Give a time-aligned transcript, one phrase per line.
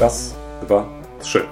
[0.00, 0.84] Raz, dwa,
[1.20, 1.46] trzy.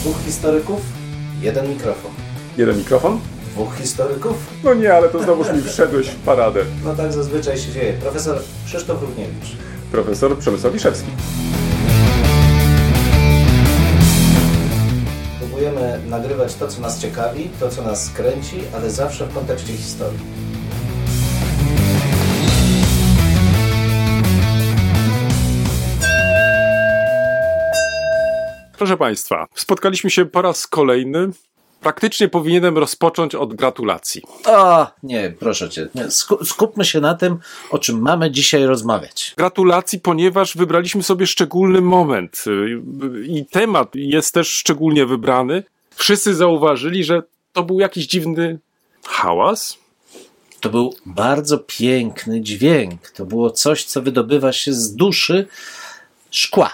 [0.00, 0.80] Dwóch historyków,
[1.40, 2.10] jeden mikrofon.
[2.56, 3.20] Jeden mikrofon?
[3.52, 4.36] Dwóch historyków?
[4.64, 6.60] No nie, ale to znowuż mi wszedłeś w paradę.
[6.84, 7.92] No tak zazwyczaj się dzieje.
[7.92, 9.56] Profesor Krzysztof Równiewicz.
[9.92, 11.10] Profesor Przemysław Wiszewski.
[16.08, 20.18] Nagrywać to, co nas ciekawi, to, co nas kręci, ale zawsze w kontekście historii.
[28.78, 31.30] Proszę Państwa, spotkaliśmy się po raz kolejny.
[31.80, 34.22] Praktycznie powinienem rozpocząć od gratulacji.
[34.46, 35.88] O, nie, proszę cię.
[36.44, 37.38] Skupmy się na tym,
[37.70, 39.34] o czym mamy dzisiaj rozmawiać.
[39.36, 42.80] Gratulacji, ponieważ wybraliśmy sobie szczególny moment y,
[43.26, 45.62] i temat jest też szczególnie wybrany.
[45.98, 48.58] Wszyscy zauważyli, że to był jakiś dziwny
[49.04, 49.78] hałas.
[50.60, 53.10] To był bardzo piękny dźwięk.
[53.10, 55.46] To było coś, co wydobywa się z duszy
[56.30, 56.70] szkła.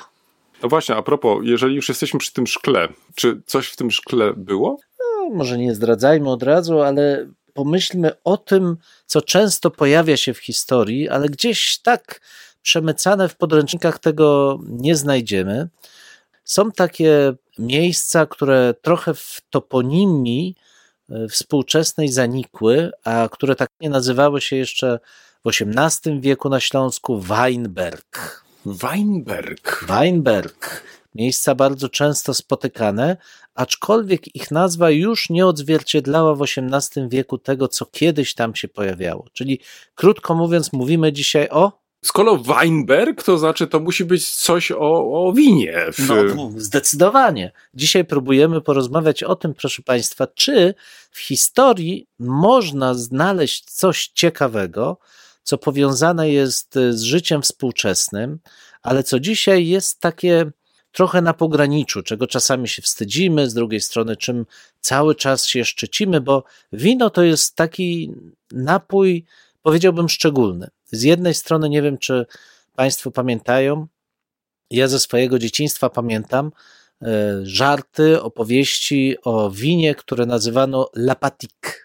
[0.62, 4.32] No właśnie, a propos, jeżeli już jesteśmy przy tym szkle, czy coś w tym szkle
[4.36, 4.78] było?
[5.00, 8.76] No, może nie zdradzajmy od razu, ale pomyślmy o tym,
[9.06, 12.20] co często pojawia się w historii, ale gdzieś tak
[12.62, 15.68] przemycane w podręcznikach tego nie znajdziemy.
[16.44, 20.54] Są takie miejsca, które trochę w toponimii
[21.10, 24.98] e, współczesnej zanikły, a które tak nie nazywały się jeszcze
[25.44, 28.44] w XVIII wieku na Śląsku Weinberg.
[28.66, 29.84] Weinberg.
[29.88, 30.82] Weinberg.
[31.14, 33.16] Miejsca bardzo często spotykane,
[33.54, 39.26] aczkolwiek ich nazwa już nie odzwierciedlała w XVIII wieku tego, co kiedyś tam się pojawiało.
[39.32, 39.60] Czyli
[39.94, 41.83] krótko mówiąc, mówimy dzisiaj o.
[42.04, 45.86] Skoro Weinberg, to znaczy to musi być coś o, o winie.
[45.92, 46.08] W...
[46.08, 47.52] No, zdecydowanie.
[47.74, 50.74] Dzisiaj próbujemy porozmawiać o tym, proszę Państwa, czy
[51.10, 54.98] w historii można znaleźć coś ciekawego,
[55.42, 58.38] co powiązane jest z życiem współczesnym,
[58.82, 60.50] ale co dzisiaj jest takie
[60.92, 64.46] trochę na pograniczu, czego czasami się wstydzimy, z drugiej strony czym
[64.80, 68.12] cały czas się szczycimy, bo wino to jest taki
[68.52, 69.24] napój,
[69.62, 70.68] powiedziałbym, szczególny.
[70.94, 72.26] Z jednej strony nie wiem, czy
[72.76, 73.86] Państwo pamiętają,
[74.70, 76.52] ja ze swojego dzieciństwa pamiętam
[77.02, 77.06] e,
[77.42, 81.84] żarty, opowieści o winie, które nazywano lapatik.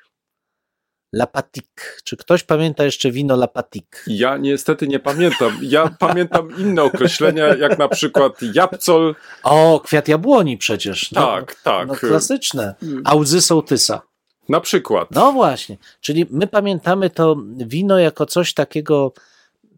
[1.13, 2.01] Lapatik.
[2.03, 4.03] Czy ktoś pamięta jeszcze wino lapatik?
[4.07, 5.57] Ja niestety nie pamiętam.
[5.61, 9.15] Ja pamiętam inne określenia, jak na przykład jabłcol.
[9.43, 11.11] O, kwiat jabłoni przecież.
[11.11, 11.87] No, Tak, tak.
[11.87, 12.75] No, klasyczne.
[13.03, 14.01] A łzy sołtysa.
[14.49, 15.11] Na przykład.
[15.11, 15.77] No właśnie.
[16.01, 19.13] Czyli my pamiętamy to wino jako coś takiego,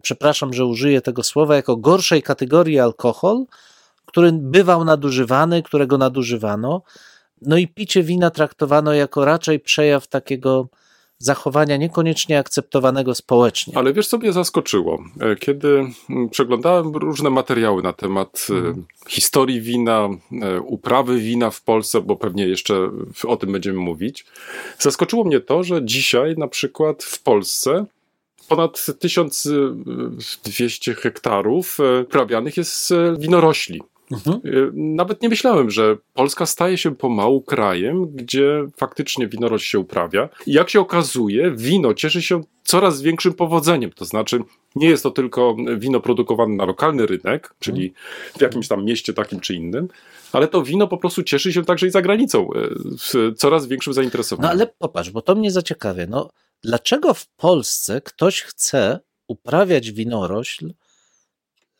[0.01, 3.45] przepraszam, że użyję tego słowa, jako gorszej kategorii alkohol,
[4.05, 6.81] który bywał nadużywany, którego nadużywano.
[7.41, 10.67] No i picie wina traktowano jako raczej przejaw takiego
[11.23, 13.77] zachowania niekoniecznie akceptowanego społecznie.
[13.77, 15.03] Ale wiesz, co mnie zaskoczyło?
[15.19, 18.53] E, Kiedy mm, przeglądałem różne materiały na temat e,
[19.09, 20.09] historii wina,
[20.41, 22.89] e, uprawy wina w Polsce, bo pewnie jeszcze
[23.27, 24.25] o tym będziemy mówić,
[24.79, 27.85] zaskoczyło mnie to, że dzisiaj na przykład w Polsce
[28.47, 33.81] ponad 1200 hektarów uprawianych jest winorośli.
[34.11, 34.41] Mhm.
[34.45, 40.29] Y, Nawet nie myślałem, że Polska staje się pomału krajem, gdzie faktycznie winorość się uprawia.
[40.47, 43.91] I jak się okazuje, wino cieszy się coraz większym powodzeniem.
[43.91, 44.39] To znaczy,
[44.75, 47.93] nie jest to tylko wino produkowane na lokalny rynek, czyli
[48.37, 49.87] w jakimś tam mieście takim czy innym,
[50.31, 53.91] ale to wino po prostu cieszy się także i za granicą, y, w coraz większym
[53.91, 54.51] No zainteresowaniem.
[54.51, 56.05] ale popatrz, bo to mnie zaciekawia.
[56.09, 56.29] No,
[56.63, 60.73] dlaczego w Polsce ktoś chce uprawiać winorośl,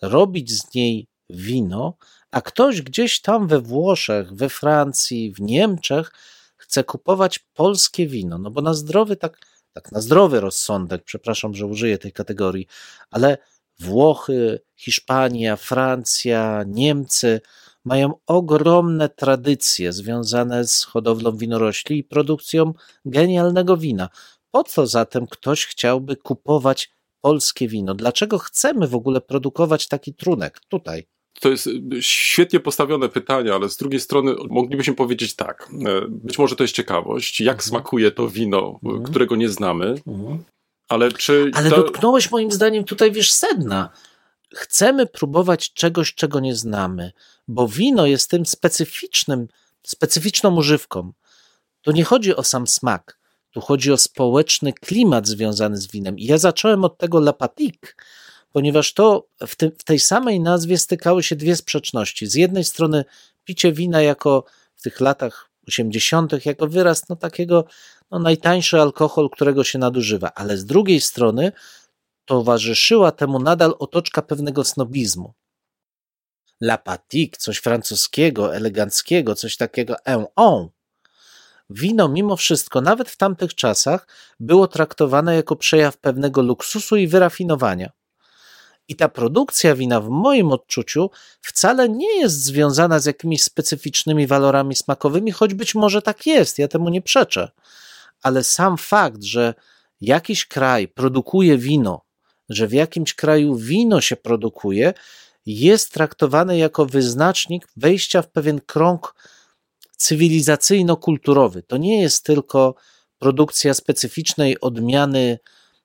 [0.01, 1.93] robić z niej wino,
[2.31, 6.11] a ktoś gdzieś tam we Włoszech, we Francji, w Niemczech
[6.57, 8.37] chce kupować polskie wino?
[8.37, 9.37] No bo na zdrowy, tak,
[9.73, 12.67] tak na zdrowy rozsądek, przepraszam, że użyję tej kategorii,
[13.11, 13.37] ale
[13.79, 17.41] Włochy, Hiszpania, Francja, Niemcy
[17.85, 22.73] mają ogromne tradycje związane z hodowlą winorośli i produkcją
[23.05, 24.09] genialnego wina.
[24.51, 26.91] Po co zatem ktoś chciałby kupować
[27.21, 27.93] polskie wino?
[27.93, 31.07] Dlaczego chcemy w ogóle produkować taki trunek tutaj?
[31.39, 35.69] To jest y, świetnie postawione pytanie, ale z drugiej strony moglibyśmy powiedzieć tak.
[35.87, 39.03] e, Być może to jest ciekawość, jak smakuje to wino, y, Mhm.
[39.03, 39.95] którego nie znamy,
[40.89, 41.51] ale czy.
[41.53, 43.89] Ale dotknąłeś moim zdaniem tutaj, wiesz, sedna.
[44.55, 47.11] Chcemy próbować czegoś, czego nie znamy,
[47.47, 49.47] bo wino jest tym specyficznym,
[49.83, 51.11] specyficzną używką.
[51.81, 53.19] Tu nie chodzi o sam smak,
[53.51, 56.19] tu chodzi o społeczny klimat związany z winem.
[56.19, 57.95] I ja zacząłem od tego lapatik,
[58.51, 62.27] ponieważ to w, tym, w tej samej nazwie stykały się dwie sprzeczności.
[62.27, 63.05] Z jednej strony
[63.43, 64.43] picie wina jako
[64.75, 67.65] w tych latach 80., jako wyraz no, takiego
[68.11, 71.51] no, najtańszy alkohol, którego się nadużywa, ale z drugiej strony
[72.25, 75.33] towarzyszyła temu nadal otoczka pewnego snobizmu.
[76.61, 80.69] La Patique, coś francuskiego, eleganckiego, coś takiego en on.
[81.69, 84.07] Wino mimo wszystko, nawet w tamtych czasach,
[84.39, 87.91] było traktowane jako przejaw pewnego luksusu i wyrafinowania.
[88.91, 91.09] I ta produkcja wina, w moim odczuciu,
[91.41, 96.67] wcale nie jest związana z jakimiś specyficznymi walorami smakowymi, choć być może tak jest, ja
[96.67, 97.51] temu nie przeczę.
[98.23, 99.53] Ale sam fakt, że
[100.01, 102.01] jakiś kraj produkuje wino,
[102.49, 104.93] że w jakimś kraju wino się produkuje,
[105.45, 109.15] jest traktowany jako wyznacznik wejścia w pewien krąg
[109.97, 111.63] cywilizacyjno-kulturowy.
[111.63, 112.75] To nie jest tylko
[113.19, 115.39] produkcja specyficznej odmiany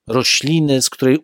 [0.06, 1.19] rośliny, z której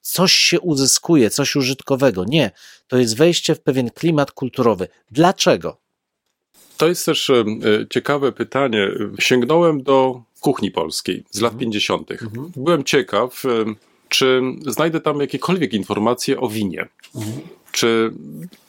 [0.00, 2.24] coś się uzyskuje, coś użytkowego.
[2.24, 2.50] Nie,
[2.86, 4.88] to jest wejście w pewien klimat kulturowy.
[5.10, 5.76] Dlaczego?
[6.76, 7.44] To jest też e,
[7.90, 8.88] ciekawe pytanie.
[9.18, 12.10] Sięgnąłem do kuchni polskiej z lat 50.
[12.10, 12.30] Mhm.
[12.30, 12.52] mhm.
[12.56, 13.48] Byłem ciekaw, e,
[14.08, 16.88] czy znajdę tam jakiekolwiek informacje o winie.
[17.14, 17.40] Mhm.
[17.72, 18.12] Czy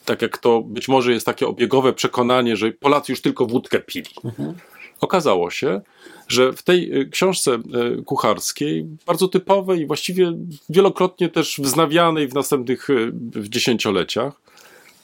[0.05, 4.09] tak jak to być może jest takie obiegowe przekonanie, że Polacy już tylko wódkę pili.
[4.23, 4.53] Mhm.
[4.99, 5.81] Okazało się,
[6.27, 7.55] że w tej y, książce
[7.99, 10.33] y, kucharskiej, bardzo typowej właściwie
[10.69, 14.41] wielokrotnie też wznawianej w następnych y, dziesięcioleciach,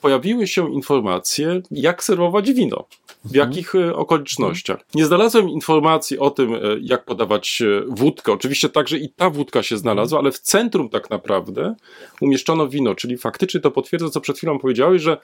[0.02, 2.86] pojawiły się informacje, jak serwować wino,
[3.24, 3.50] w mhm.
[3.50, 4.80] jakich okolicznościach.
[4.96, 8.32] Nie znalazłem informacji o tym, jak podawać wódkę.
[8.32, 11.76] Oczywiście także i ta wódka się znalazła, ale w centrum tak naprawdę
[12.22, 15.18] umieszczono wino, czyli faktycznie to potwierdza, co przed chwilą powiedziałeś, że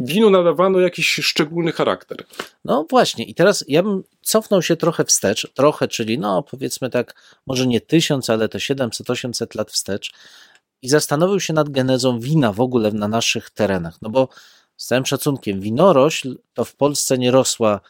[0.00, 2.24] winu nadawano jakiś szczególny charakter.
[2.64, 7.14] No właśnie, i teraz ja bym cofnął się trochę wstecz, trochę, czyli no powiedzmy tak,
[7.46, 10.12] może nie tysiąc, ale to 700-800 lat wstecz
[10.82, 14.02] i zastanowił się nad genezą wina w ogóle na naszych terenach.
[14.02, 14.28] No bo
[14.82, 17.80] z całym szacunkiem, winorośl to w Polsce nie rosła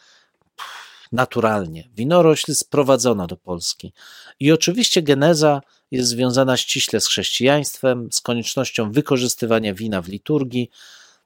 [1.11, 1.89] naturalnie.
[1.95, 3.93] Winorośl sprowadzono do Polski.
[4.39, 5.61] I oczywiście geneza
[5.91, 10.69] jest związana ściśle z chrześcijaństwem, z koniecznością wykorzystywania wina w liturgii,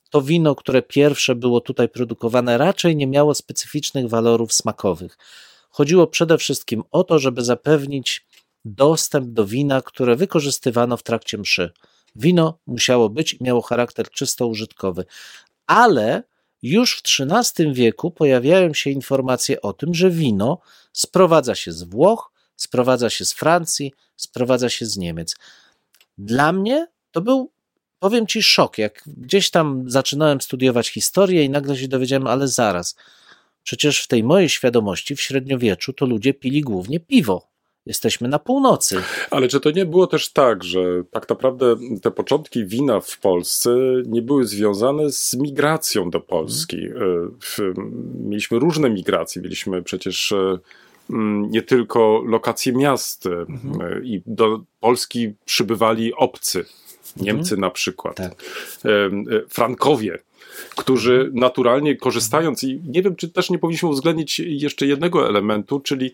[0.10, 5.18] to wino, które pierwsze było tutaj produkowane, raczej nie miało specyficznych walorów smakowych.
[5.70, 8.26] Chodziło przede wszystkim o to, żeby zapewnić
[8.66, 11.72] dostęp do wina, które wykorzystywano w trakcie mszy.
[12.16, 15.06] Wino musiało być i miało charakter czysto użytkowy.
[15.68, 16.24] Ale
[16.62, 20.60] już w XIII wieku pojawiają się informacje o tym, że wino
[20.94, 25.36] sprowadza się z Włoch, sprowadza się z Francji, sprowadza się z Niemiec.
[26.18, 27.52] Dla mnie to był
[28.00, 32.96] powiem ci szok, jak gdzieś tam zaczynałem studiować historię i nagle się dowiedziałem, ale zaraz,
[33.64, 37.48] przecież w tej mojej świadomości w średniowieczu to ludzie pili głównie piwo.
[37.88, 39.02] Jesteśmy na północy.
[39.32, 40.80] Ale czy to nie było też tak, że
[41.12, 43.70] tak naprawdę te początki wina w Polsce
[44.06, 46.78] nie były związane z migracją do Polski?
[47.40, 47.92] Hmm.
[48.30, 49.42] Mieliśmy różne migracje.
[49.42, 50.58] Mieliśmy przecież e,
[51.50, 54.06] nie tylko lokacje miast hmm.
[54.06, 56.66] i do Polski przybywali obcy
[57.22, 57.62] Niemcy mhm.
[57.62, 58.32] na przykład, tak.
[58.86, 59.10] E,
[59.50, 60.20] Frankowie,
[60.76, 61.36] którzy mhm.
[61.36, 66.12] naturalnie korzystając, i nie wiem, czy też nie powinniśmy uwzględnić jeszcze jednego elementu, czyli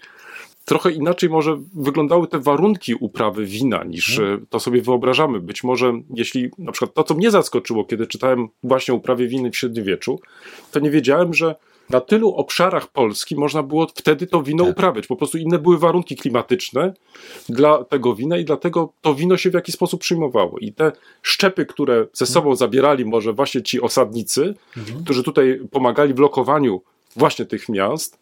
[0.66, 4.46] trochę inaczej może wyglądały te warunki uprawy wina niż mhm.
[4.50, 5.40] to sobie wyobrażamy.
[5.40, 9.52] Być może, jeśli na przykład to, co mnie zaskoczyło, kiedy czytałem właśnie o uprawie winy
[9.52, 10.20] w średniowieczu,
[10.72, 11.56] to nie wiedziałem, że
[11.90, 14.74] na tylu obszarach Polski można było wtedy to wino tak.
[14.74, 15.08] uprawiać.
[15.08, 16.94] Po prostu inne były warunki klimatyczne
[17.50, 20.60] dla tego wina i dlatego to wino się w jakiś sposób przyjmowało.
[20.60, 25.04] I te szczepy, które ze sobą zabierali może właśnie ci osadnicy, mhm.
[25.04, 26.82] którzy tutaj pomagali w lokowaniu
[27.16, 28.20] właśnie tych miast,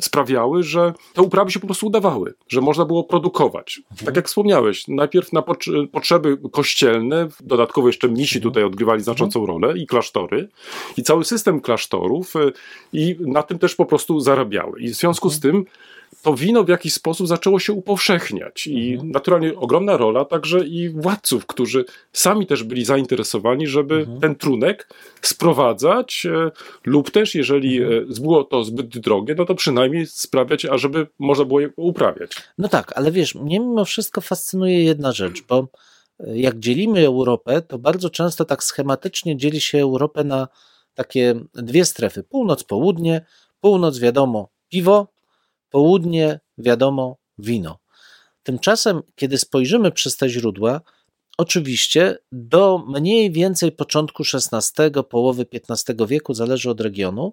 [0.00, 3.80] sprawiały, że te uprawy się po prostu udawały, że można było produkować.
[3.90, 4.06] Mhm.
[4.06, 5.42] Tak jak wspomniałeś, najpierw na
[5.92, 8.50] potrzeby kościelne, dodatkowo jeszcze mnisi mhm.
[8.50, 9.62] tutaj odgrywali znaczącą mhm.
[9.62, 10.48] rolę i klasztory,
[10.96, 12.52] i cały system klasztorów, y,
[12.92, 14.80] i na tym też po prostu zarabiały.
[14.80, 15.64] I w związku z mhm.
[15.64, 15.72] tym
[16.22, 19.10] to wino w jakiś sposób zaczęło się upowszechniać i mhm.
[19.10, 24.20] naturalnie ogromna rola także i władców, którzy sami też byli zainteresowani, żeby mhm.
[24.20, 26.50] ten trunek sprowadzać e,
[26.84, 28.06] lub też, jeżeli mhm.
[28.10, 32.30] E, było to zbyt drogie, no to przynajmniej sprawiać, ażeby można było je uprawiać.
[32.58, 35.68] No tak, ale wiesz, mnie mimo wszystko fascynuje jedna rzecz, bo
[36.20, 40.48] e, jak dzielimy Europę, to bardzo często tak schematycznie dzieli się Europę na
[40.94, 43.24] takie dwie strefy: północ, południe.
[43.60, 45.08] Północ, wiadomo, piwo,
[45.70, 47.78] południe, wiadomo, wino.
[48.42, 50.80] Tymczasem, kiedy spojrzymy przez te źródła,
[51.38, 57.32] oczywiście do mniej więcej początku XVI, połowy XV wieku, zależy od regionu,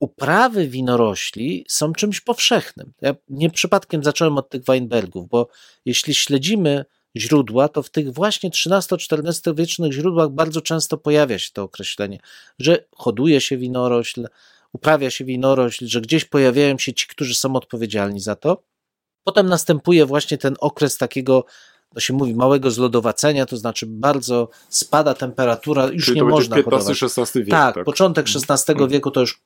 [0.00, 2.92] uprawy winorośli są czymś powszechnym.
[3.00, 5.48] Ja nie przypadkiem zacząłem od tych Weinbergów, bo
[5.84, 6.84] jeśli śledzimy
[7.16, 12.18] źródła, to w tych właśnie XIII-XIV wiecznych źródłach bardzo często pojawia się to określenie,
[12.58, 14.26] że hoduje się winorośl,
[14.72, 18.62] uprawia się winorośl, że gdzieś pojawiają się ci, którzy są odpowiedzialni za to.
[19.24, 21.44] Potem następuje właśnie ten okres takiego,
[21.94, 26.56] to się mówi, małego zlodowacenia, to znaczy bardzo spada temperatura, już Czyli nie to można
[26.56, 27.34] 15 hodować.
[27.34, 27.48] Wiek.
[27.48, 29.40] Tak, początek XVI wieku to już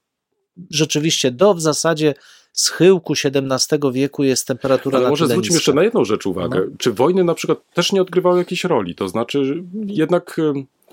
[0.70, 2.14] rzeczywiście do w zasadzie
[2.52, 5.54] schyłku XVII wieku jest temperatura Ale na może zwróćmy niska.
[5.54, 6.60] jeszcze na jedną rzecz uwagę.
[6.70, 6.76] No.
[6.78, 8.94] Czy wojny na przykład też nie odgrywały jakiejś roli?
[8.94, 10.40] To znaczy, jednak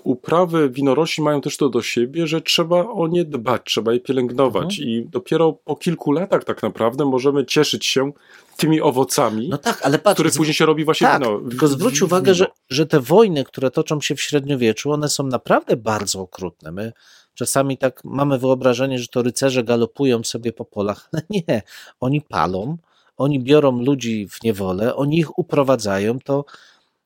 [0.04, 4.78] uprawy winorośli mają też to do siebie, że trzeba o nie dbać, trzeba je pielęgnować
[4.78, 4.88] Mhm.
[4.88, 8.12] i dopiero po kilku latach tak naprawdę możemy cieszyć się
[8.56, 11.40] tymi owocami, No tak, ale patrz, których później się robi właśnie tak, wino.
[11.50, 15.76] tylko zwróć uwagę, że, że te wojny, które toczą się w średniowieczu, one są naprawdę
[15.76, 16.72] bardzo okrutne.
[16.72, 16.92] My
[17.34, 21.62] czasami tak mamy wyobrażenie, że to rycerze galopują sobie po polach, ale nie,
[22.00, 22.76] oni palą,
[23.16, 26.44] oni biorą ludzi w niewolę, oni ich uprowadzają, to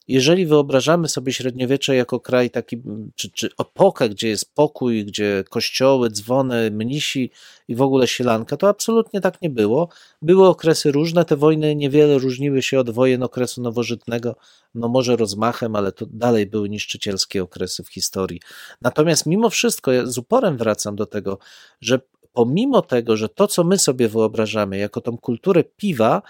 [0.08, 2.82] jeżeli wyobrażamy sobie średniowiecze jako kraj taki,
[3.14, 7.30] czy, czy epokę, gdzie jest pokój, gdzie kościoły, dzwony, mnisi
[7.68, 9.88] i w ogóle sielanka, to absolutnie tak nie było.
[10.22, 14.36] Były okresy różne, te wojny niewiele różniły się od wojen okresu nowożytnego,
[14.74, 18.40] no może rozmachem, ale to dalej były niszczycielskie okresy w historii.
[18.82, 21.38] Natomiast mimo wszystko, ja z uporem wracam do tego,
[21.80, 22.00] że
[22.32, 26.22] pomimo tego, że to, co my sobie wyobrażamy jako tą kulturę piwa,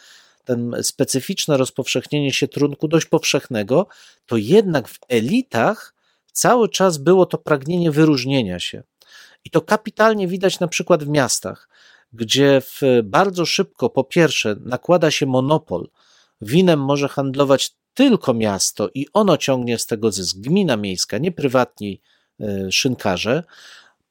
[0.44, 3.86] ten specyficzne rozpowszechnienie się trunku dość powszechnego,
[4.26, 5.94] to jednak w elitach
[6.32, 8.82] cały czas było to pragnienie wyróżnienia się.
[9.44, 11.68] I to kapitalnie widać na przykład w miastach,
[12.12, 15.88] gdzie w bardzo szybko, po pierwsze, nakłada się monopol.
[16.40, 20.36] Winem może handlować tylko miasto i ono ciągnie z tego zysk.
[20.36, 22.00] Gmina miejska, nie prywatni
[22.40, 23.44] y, szynkarze.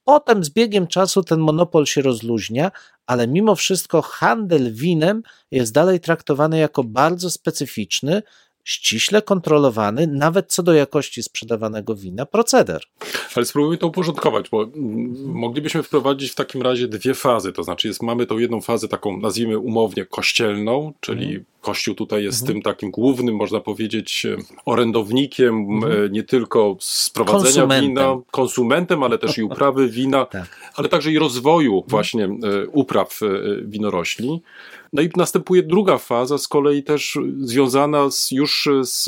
[0.03, 2.71] Potem z biegiem czasu ten monopol się rozluźnia,
[3.07, 8.21] ale mimo wszystko handel winem jest dalej traktowany jako bardzo specyficzny,
[8.63, 12.83] ściśle kontrolowany, nawet co do jakości sprzedawanego wina, proceder.
[13.35, 17.53] Ale spróbujmy to uporządkować, bo mm, moglibyśmy wprowadzić w takim razie dwie fazy.
[17.53, 21.52] To znaczy, jest, mamy tą jedną fazę taką, nazwijmy umownie, kościelną, czyli Mhm.
[21.63, 22.53] Kościół tutaj jest Mhm.
[22.55, 26.05] tym takim głównym, można powiedzieć, e, orędownikiem Mhm.
[26.05, 27.89] e, nie tylko sprowadzenia Konsumentem.
[27.89, 30.71] wina, konsumentem, ale też i uprawy wina, Tak.
[30.75, 32.29] ale także i rozwoju właśnie e,
[32.71, 33.19] upraw
[33.65, 34.41] winorośli.
[34.93, 39.03] No i następuje druga faza, z kolei też związana z, już z,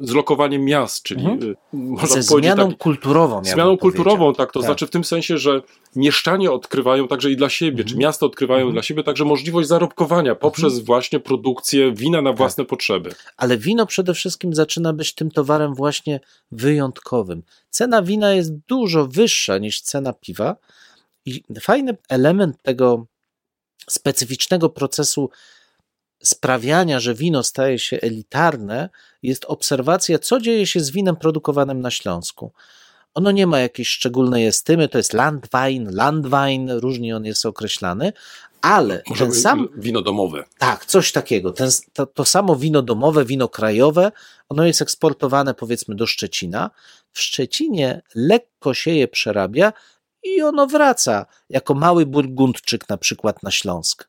[0.00, 1.54] z lokowaniem miast, czyli Mhm.
[1.72, 3.36] można zmianą tak, kulturową.
[3.44, 4.66] ja Zmianą kulturową, tak, to Tak.
[4.66, 5.62] znaczy w tym sensie, że
[5.96, 8.72] mieszczanie odkrywają także i dla siebie, czy miasta odkrywają Mhm.
[8.72, 11.20] dla siebie także możliwość zarobkowania poprzez właśnie
[11.58, 13.14] produkcję wina na własne potrzeby.
[13.36, 17.42] Ale wino przede wszystkim zaczyna być tym towarem właśnie wyjątkowym.
[17.70, 20.56] Cena wina jest dużo wyższa niż cena piwa
[21.24, 23.06] i fajny element tego
[23.90, 25.30] specyficznego procesu
[26.22, 28.88] sprawiania, że wino staje się elitarne,
[29.22, 32.52] jest obserwacja, co dzieje się z winem produkowanym na Śląsku.
[33.14, 38.12] Ono nie ma jakiejś szczególnej estymy, to jest Landwein, Landwein, różnie on jest określany,
[38.62, 40.44] ale Może ten sam wino domowe.
[40.58, 41.52] tak, coś takiego.
[41.52, 44.12] Ten, to, to samo wino domowe, wino krajowe,
[44.48, 46.70] ono jest eksportowane powiedzmy do Szczecina.
[47.12, 49.72] W Szczecinie lekko się je przerabia
[50.22, 54.08] i ono wraca jako mały burgundczyk na przykład na Śląsk.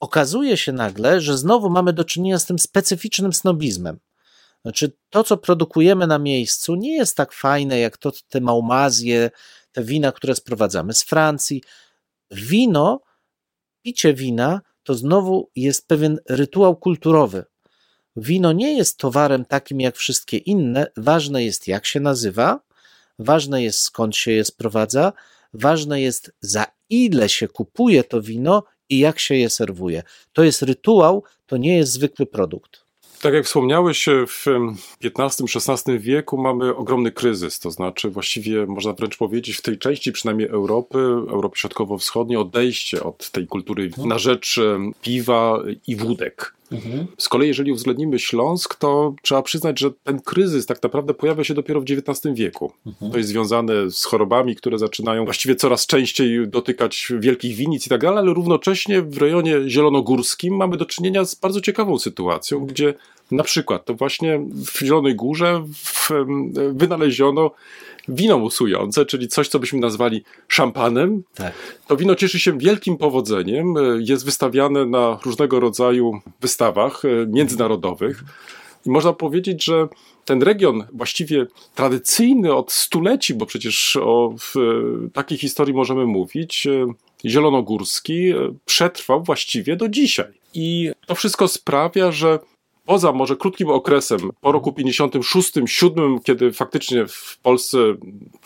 [0.00, 3.98] Okazuje się nagle, że znowu mamy do czynienia z tym specyficznym snobizmem.
[4.62, 9.30] Znaczy, to, co produkujemy na miejscu, nie jest tak fajne jak to, te małmazje,
[9.72, 11.62] te wina, które sprowadzamy z Francji.
[12.30, 13.00] Wino
[13.82, 17.44] picie wina to znowu jest pewien rytuał kulturowy.
[18.16, 20.86] Wino nie jest towarem takim jak wszystkie inne.
[20.96, 22.60] Ważne jest, jak się nazywa,
[23.18, 25.12] ważne jest, skąd się je sprowadza,
[25.54, 30.02] ważne jest, za ile się kupuje to wino i jak się je serwuje.
[30.32, 32.81] To jest rytuał, to nie jest zwykły produkt.
[33.22, 34.46] Tak jak wspomniałeś, w
[35.04, 40.48] XV-XVI wieku mamy ogromny kryzys, to znaczy właściwie można wręcz powiedzieć w tej części przynajmniej
[40.48, 40.98] Europy,
[41.28, 44.60] Europy Środkowo-Wschodniej, odejście od tej kultury na rzecz
[45.02, 46.54] piwa i wódek.
[47.18, 51.54] Z kolei, jeżeli uwzględnimy Śląsk, to trzeba przyznać, że ten kryzys tak naprawdę pojawia się
[51.54, 52.72] dopiero w XIX wieku.
[53.12, 58.00] To jest związane z chorobami, które zaczynają właściwie coraz częściej dotykać wielkich winic i tak
[58.00, 62.94] dalej, ale równocześnie w rejonie zielonogórskim mamy do czynienia z bardzo ciekawą sytuacją, gdzie
[63.32, 64.40] na przykład to właśnie
[64.74, 66.10] w Zielonej Górze w,
[66.72, 67.50] wynaleziono
[68.08, 71.52] wino musujące, czyli coś, co byśmy nazwali szampanem, Tak.
[71.86, 78.24] to wino cieszy się wielkim powodzeniem, e, jest wystawiane na różnego rodzaju wystawach e, międzynarodowych
[78.86, 79.88] i można powiedzieć, że
[80.24, 86.68] ten region właściwie tradycyjny od stuleci, bo przecież o w, e, takiej historii możemy mówić,
[87.26, 88.32] zielonogórski,
[88.64, 90.32] przetrwał właściwie do dzisiaj.
[90.54, 92.38] I to wszystko sprawia, że
[92.86, 97.78] poza może krótkim okresem, po roku 56, 7, kiedy faktycznie w Polsce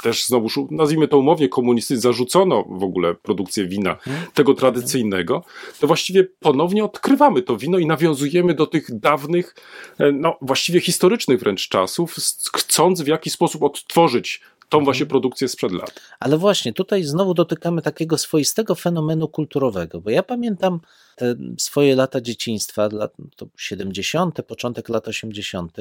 [0.03, 4.27] też znowu, nazwijmy to umownie, komunistycznie zarzucono w ogóle produkcję wina mhm.
[4.35, 5.45] tego tradycyjnego,
[5.81, 9.55] to właściwie ponownie odkrywamy to wino i nawiązujemy do tych dawnych,
[9.99, 12.15] e, no właściwie historycznych wręcz czasów,
[12.57, 14.85] chcąc w jakiś sposób odtworzyć tą mhm.
[14.85, 16.01] właśnie produkcję sprzed lat.
[16.21, 20.81] Ale właśnie tutaj znowu dotykamy takiego swoistego fenomenu kulturowego, bo ja pamiętam
[21.17, 25.77] te swoje lata dzieciństwa, lat, to 70., początek lat 80.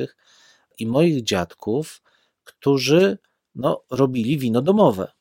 [0.79, 2.01] i moich dziadków,
[2.43, 3.17] którzy
[3.55, 5.11] no, robili wino domowe.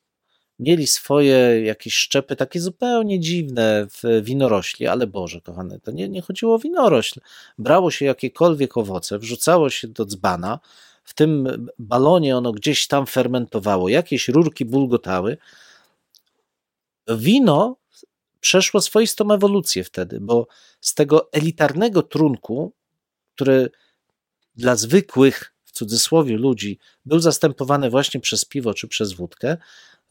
[0.59, 6.21] Mieli swoje jakieś szczepy takie zupełnie dziwne w winorośli, ale Boże, kochane, to nie, nie
[6.21, 7.19] chodziło o winorośl.
[7.57, 10.59] Brało się jakiekolwiek owoce, wrzucało się do dzbana,
[11.05, 11.47] w tym
[11.79, 15.37] balonie ono gdzieś tam fermentowało, jakieś rurki bulgotały.
[17.07, 17.77] Wino
[18.39, 20.47] przeszło swoistą ewolucję wtedy, bo
[20.81, 22.73] z tego elitarnego trunku,
[23.35, 23.69] który
[24.55, 29.57] dla zwykłych, w cudzysłowie, ludzi był zastępowany właśnie przez piwo czy przez wódkę,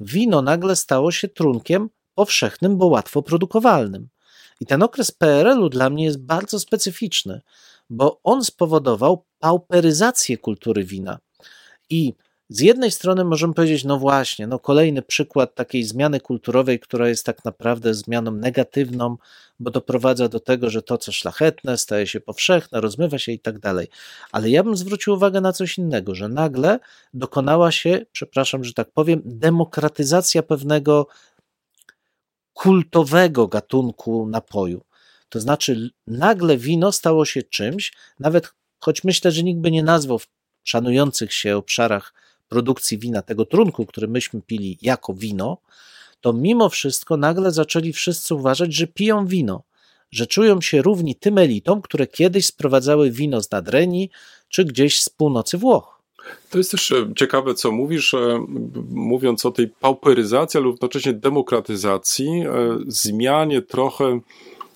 [0.01, 4.09] wino nagle stało się trunkiem powszechnym, bo łatwo produkowalnym.
[4.61, 7.41] I ten okres PRL-u dla mnie jest bardzo specyficzny,
[7.97, 11.19] bo on spowodował pauperyzację kultury wina.
[11.91, 12.15] I
[12.49, 17.27] z jednej strony możemy powiedzieć, no właśnie, no kolejny przykład takiej zmiany kulturowej, która jest
[17.27, 19.17] tak naprawdę zmianą negatywną,
[19.61, 23.59] bo doprowadza do tego, że to, co szlachetne, staje się powszechne, rozmywa się i tak
[23.59, 23.89] dalej.
[24.33, 26.79] Ale ja bym zwrócił uwagę na coś innego, że nagle
[27.15, 31.07] dokonała się, przepraszam, że tak powiem, demokratyzacja pewnego
[32.53, 34.85] kultowego gatunku napoju.
[35.29, 40.19] To znaczy, nagle wino stało się czymś, nawet choć myślę, że nikt by nie nazwał
[40.19, 40.27] w
[40.63, 42.15] szanujących się obszarach
[42.49, 45.59] produkcji wina tego trunku, który myśmy pili jako wino,
[46.21, 49.63] to mimo wszystko nagle zaczęli wszyscy uważać, że piją wino,
[50.11, 54.11] że czują się równi tym elitom, które kiedyś sprowadzały wino z Nadrenii
[54.49, 55.95] czy gdzieś z północy Włoch.
[56.51, 58.47] To jest też e, ciekawe, co mówisz, e,
[58.91, 64.21] mówiąc o tej pauperyzacji, ale równocześnie demokratyzacji, e, zmianie trochę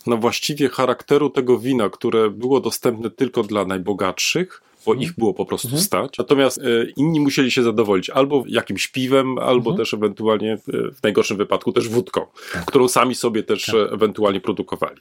[0.09, 5.47] no właściwie charakteru tego wina, które było dostępne tylko dla najbogatszych, bo ich było po
[5.47, 5.85] prostu mhm.
[5.85, 6.19] stać.
[6.19, 6.63] Natomiast e,
[6.97, 9.77] inni musieli się zadowolić albo jakimś piwem, albo mhm.
[9.77, 10.59] też ewentualnie e,
[10.93, 12.65] w najgorszym wypadku też wódką, tak.
[12.65, 13.75] którą sami sobie też tak.
[13.75, 15.01] E, ewentualnie produkowali.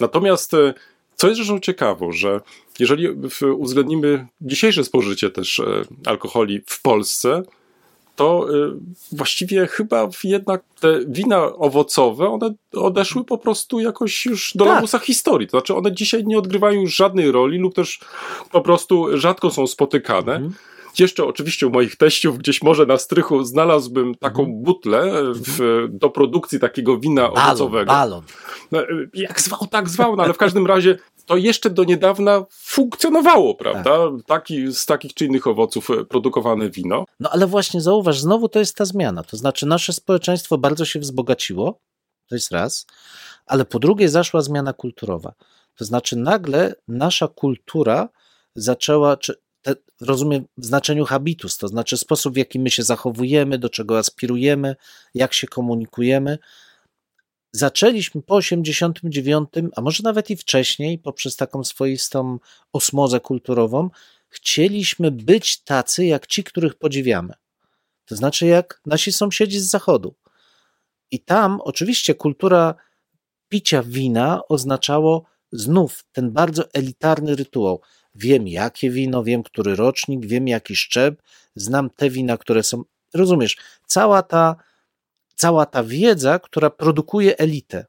[0.00, 0.52] Natomiast
[1.16, 2.40] co jest rzeczą ciekawą, że
[2.78, 3.08] jeżeli
[3.56, 5.62] uwzględnimy dzisiejsze spożycie też
[6.06, 7.42] alkoholi w Polsce,
[8.20, 8.72] to y,
[9.12, 14.74] właściwie chyba jednak te wina owocowe, one odeszły po prostu jakoś już do tak.
[14.74, 15.48] lamusa historii.
[15.48, 18.00] To znaczy one dzisiaj nie odgrywają już żadnej roli lub też
[18.52, 20.32] po prostu rzadko są spotykane.
[20.32, 20.54] Mhm.
[20.98, 24.62] Jeszcze oczywiście u moich teściów gdzieś może na strychu znalazłbym taką mhm.
[24.62, 27.92] butlę w, do produkcji takiego wina balon, owocowego.
[27.92, 28.22] Balon.
[28.72, 28.82] No,
[29.14, 30.98] jak zwał, tak zwał, no ale w każdym razie
[31.30, 33.84] to jeszcze do niedawna funkcjonowało, prawda?
[33.84, 34.26] Tak.
[34.26, 37.04] Taki, z takich czy innych owoców e, produkowane wino.
[37.20, 39.22] No ale właśnie zauważ, znowu to jest ta zmiana.
[39.22, 41.80] To znaczy, nasze społeczeństwo bardzo się wzbogaciło,
[42.28, 42.86] to jest raz,
[43.46, 45.32] ale po drugie zaszła zmiana kulturowa.
[45.74, 48.08] To znaczy, nagle nasza kultura
[48.54, 53.58] zaczęła, czy te, rozumiem w znaczeniu habitus, to znaczy sposób, w jaki my się zachowujemy,
[53.58, 54.76] do czego aspirujemy,
[55.14, 56.38] jak się komunikujemy,
[57.52, 62.38] zaczęliśmy po 89, a może nawet i wcześniej, poprzez taką swoistą
[62.72, 63.90] osmozę kulturową,
[64.28, 67.34] chcieliśmy być tacy jak ci, których podziwiamy.
[68.04, 70.14] To znaczy jak nasi sąsiedzi z zachodu.
[71.10, 72.74] I tam oczywiście kultura
[73.48, 77.80] picia wina oznaczało znów ten bardzo elitarny rytuał.
[78.14, 81.22] Wiem jakie wino, wiem który rocznik, wiem jaki szczep,
[81.54, 82.82] znam te wina, które są.
[83.14, 84.56] Rozumiesz, cała ta
[85.40, 87.86] cała ta wiedza, która produkuje elitę.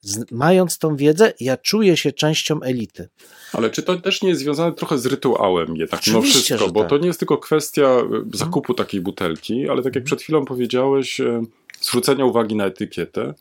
[0.00, 3.08] Z, mając tą wiedzę, ja czuję się częścią elity.
[3.52, 6.68] Ale czy to też nie jest związane trochę z rytuałem jednak mimo wszystko?
[6.68, 6.90] Bo tak.
[6.90, 10.04] to nie jest tylko kwestia e, zakupu takiej butelki, ale tak jak mhm.
[10.04, 11.42] przed chwilą powiedziałeś, e,
[11.80, 13.34] zwrócenia uwagi na etykietę,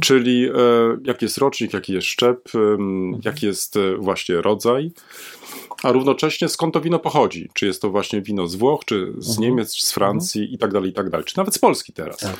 [0.00, 0.52] czyli e,
[1.04, 3.20] jaki jest rocznik, jaki jest szczep, mhm.
[3.24, 4.90] jaki jest właśnie rodzaj,
[5.82, 7.50] a równocześnie skąd to wino pochodzi.
[7.54, 9.40] Czy jest to właśnie wino z Włoch, czy z mhm.
[9.48, 10.54] Niemiec, czy z Francji mhm.
[10.54, 11.24] i tak dalej, i tak dalej.
[11.26, 12.16] Czy nawet z Polski teraz.
[12.16, 12.36] Tak.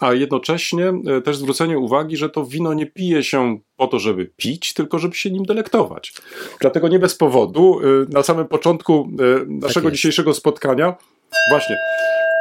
[0.00, 4.30] A jednocześnie e, też zwrócenie uwagi, że to wino nie pije się po to, żeby
[4.36, 6.12] pić, tylko żeby się nim delektować.
[6.60, 10.94] Dlatego nie bez powodu e, na samym początku e, naszego tak dzisiejszego spotkania,
[11.50, 11.76] właśnie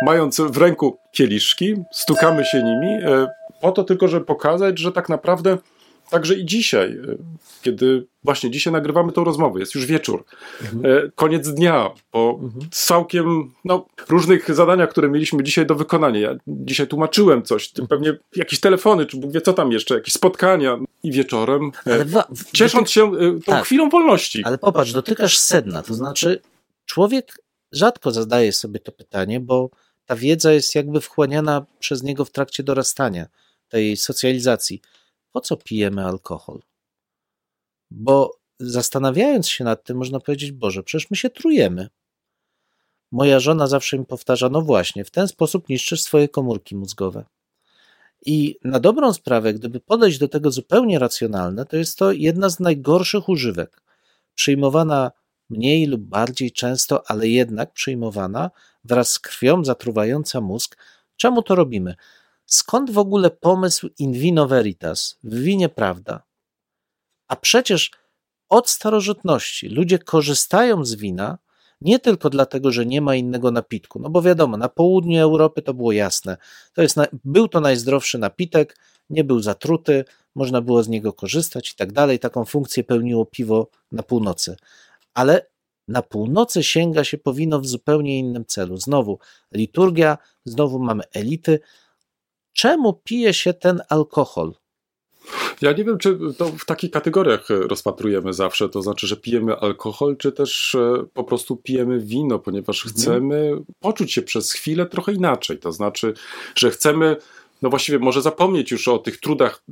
[0.05, 2.97] mając w ręku kieliszki, stukamy się nimi,
[3.61, 5.57] po to tylko, żeby pokazać, że tak naprawdę
[6.09, 7.17] Także i dzisiaj, e,
[7.61, 10.25] kiedy właśnie dzisiaj nagrywamy tą rozmowę, jest już wieczór,
[10.61, 11.11] mhm.
[11.15, 12.65] koniec dnia, po mhm.
[12.71, 16.19] całkiem no, różnych zadaniach, które mieliśmy dzisiaj do wykonania.
[16.19, 17.87] Ja dzisiaj tłumaczyłem coś, mhm.
[17.87, 21.71] pewnie jakieś telefony, czy Bóg wie co tam jeszcze, jakieś spotkania i wieczorem,
[22.53, 23.11] ciesząc się
[23.45, 23.63] tą tak.
[23.63, 24.43] chwilą wolności.
[24.45, 26.41] Ale popatrz, dotykasz sedna, to znaczy
[26.85, 29.69] człowiek rzadko zadaje sobie to pytanie, bo
[30.07, 33.27] ta wiedza jest jakby wchłaniana przez niego w trakcie dorastania,
[33.69, 34.81] tej socjalizacji.
[35.31, 36.61] Po co pijemy alkohol?
[37.91, 41.89] Bo zastanawiając się nad tym, można powiedzieć, Boże, przecież my się trujemy.
[43.11, 47.25] Moja żona zawsze mi powtarza, no właśnie, w ten sposób niszczysz swoje komórki mózgowe.
[48.25, 52.59] I na dobrą sprawę, gdyby podejść do tego zupełnie racjonalne, to jest to jedna z
[52.59, 53.81] najgorszych używek,
[54.35, 55.11] przyjmowana
[55.49, 58.51] mniej lub bardziej często, ale jednak przyjmowana
[58.83, 60.77] wraz z krwią zatruwająca mózg.
[61.15, 61.95] Czemu to robimy?
[62.45, 66.23] Skąd w ogóle pomysł in vino veritas, w winie prawda?
[67.27, 67.91] A przecież
[68.49, 71.37] od starożytności ludzie korzystają z wina
[71.81, 75.73] nie tylko dlatego, że nie ma innego napitku, no bo wiadomo, na południu Europy to
[75.73, 76.37] było jasne.
[76.73, 78.77] To jest, był to najzdrowszy napitek,
[79.09, 80.05] nie był zatruty,
[80.35, 82.19] można było z niego korzystać i tak dalej.
[82.19, 84.57] Taką funkcję pełniło piwo na północy
[85.17, 85.49] ale
[85.87, 88.77] na północy sięga się powinno w zupełnie innym celu.
[88.77, 89.19] Znowu
[89.51, 91.59] liturgia, znowu mamy elity.
[92.53, 94.53] Czemu pije się ten alkohol?
[95.61, 100.17] Ja nie wiem, czy to w takich kategoriach rozpatrujemy zawsze, to znaczy, że pijemy alkohol,
[100.17, 102.95] czy też e, po prostu pijemy wino, ponieważ mhm.
[102.95, 105.57] chcemy poczuć się przez chwilę trochę inaczej.
[105.57, 106.13] To znaczy,
[106.55, 107.15] że chcemy
[107.61, 109.63] no właściwie może zapomnieć już o tych trudach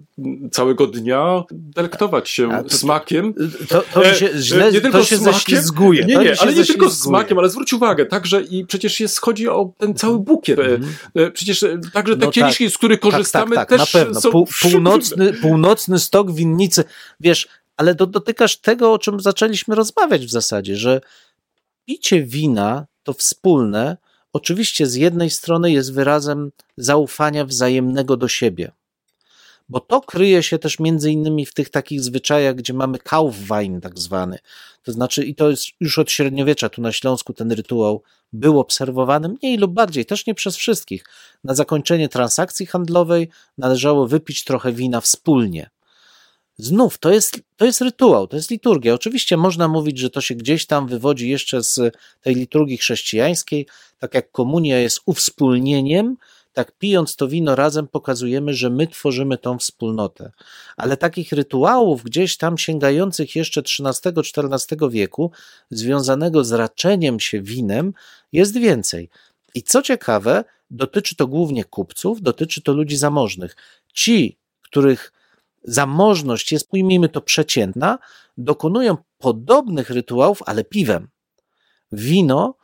[0.51, 3.33] całego dnia, delektować się to, smakiem.
[3.69, 5.63] To, to e, się źle, nie tylko to się smakiem,
[6.07, 9.71] Nie, nie, ale nie tylko smakiem, ale zwróć uwagę, także i przecież jest, chodzi o
[9.77, 10.59] ten cały bukiet.
[10.59, 11.31] Mm -hmm.
[11.31, 14.21] Przecież także te no kieliszki, tak, z których korzystamy tak, tak, tak, też na pewno.
[14.21, 16.83] są Pół, północny, północny stok winnicy.
[17.19, 21.01] Wiesz, ale do, dotykasz tego, o czym zaczęliśmy rozmawiać w zasadzie, że
[21.85, 23.97] picie wina to wspólne,
[24.35, 28.71] oczywiście z jednej strony jest wyrazem zaufania wzajemnego do siebie,
[29.69, 33.99] bo to kryje się też między innymi w tych takich zwyczajach, gdzie mamy Kaufwein tak
[33.99, 34.39] zwany.
[34.83, 39.29] To znaczy, i to jest już od średniowiecza, tu na Śląsku ten rytuał był obserwowany
[39.29, 41.03] mniej lub bardziej, też nie przez wszystkich.
[41.43, 45.69] Na zakończenie transakcji handlowej należało wypić trochę wina wspólnie.
[46.57, 48.93] Znów, to jest, to jest rytuał, to jest liturgia.
[48.93, 53.67] Oczywiście można mówić, że to się gdzieś tam wywodzi jeszcze z tej liturgii chrześcijańskiej,
[53.99, 56.17] tak jak komunia jest uwspólnieniem,
[56.53, 60.31] tak pijąc to wino razem pokazujemy, że my tworzymy tą wspólnotę.
[60.77, 65.31] Ale takich rytuałów gdzieś tam sięgających jeszcze XIII-XIV wieku,
[65.69, 67.93] związanego z raczeniem się winem,
[68.33, 69.09] jest więcej.
[69.55, 73.55] I co ciekawe, dotyczy to głównie kupców, dotyczy to ludzi zamożnych.
[73.93, 75.13] Ci, których
[75.67, 77.99] zamożność jest, ujmijmy to, przeciętna,
[78.37, 81.07] dokonują podobnych rytuałów, ale piwem.
[81.91, 82.55] Wino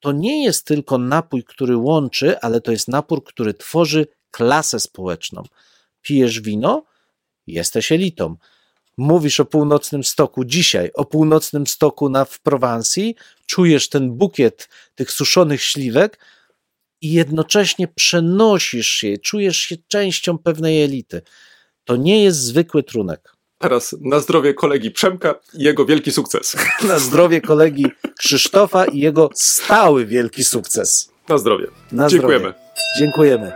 [0.00, 5.42] to nie jest tylko napój, który łączy, ale to jest napój, który tworzy klasę społeczną.
[6.02, 6.84] Pijesz wino,
[7.46, 8.36] jesteś elitą.
[8.96, 15.10] Mówisz o północnym stoku dzisiaj, o północnym stoku na, w Prowansji, czujesz ten bukiet tych
[15.10, 16.18] suszonych śliwek
[17.00, 21.22] i jednocześnie przenosisz się, czujesz się częścią pewnej elity.
[21.84, 23.32] To nie jest zwykły trunek.
[23.58, 26.56] Teraz na zdrowie kolegi Przemka i jego wielki sukces.
[26.88, 27.86] Na zdrowie kolegi
[28.18, 31.12] Krzysztofa i jego stały wielki sukces.
[31.28, 31.66] Na zdrowie.
[31.92, 32.40] Na Dziękujemy.
[32.48, 32.58] Zdrowie.
[32.98, 33.52] Dziękujemy.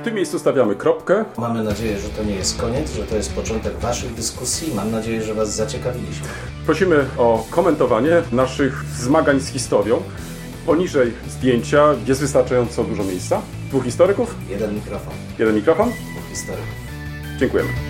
[0.00, 1.24] W tym miejscu stawiamy kropkę.
[1.38, 4.74] Mamy nadzieję, że to nie jest koniec, że to jest początek Waszych dyskusji.
[4.74, 6.26] Mam nadzieję, że Was zaciekawiliśmy.
[6.66, 10.02] Prosimy o komentowanie naszych zmagań z historią.
[10.66, 13.42] Poniżej zdjęcia jest wystarczająco dużo miejsca.
[13.68, 14.34] Dwóch historyków?
[14.50, 15.14] Jeden mikrofon.
[15.38, 15.88] Jeden mikrofon?
[15.88, 16.74] Dwóch historyków.
[17.38, 17.89] Dziękujemy.